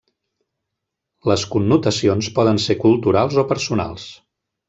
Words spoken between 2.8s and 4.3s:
culturals o personals.